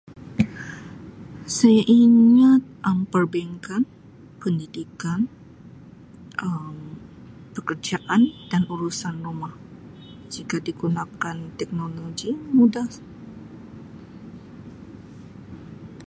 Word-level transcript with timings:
Saya 1.57 1.83
ingat 2.01 2.61
Um 2.89 2.99
perbankan, 3.13 3.81
pendidikan 4.41 5.19
Um 6.45 6.77
pekerjaan 7.55 8.21
dan 8.51 8.61
urusan 8.73 9.15
rumah 9.27 9.53
jika 10.33 10.57
digunakan 10.67 11.37
teknologi 11.61 12.31
mudah. 12.57 12.89